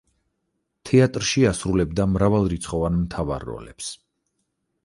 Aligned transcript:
თეატრში 0.89 1.43
ასრულებდა 1.51 2.07
მრავალრიცხოვან 2.15 2.99
მთავარ 3.05 3.47
როლებს. 3.51 3.93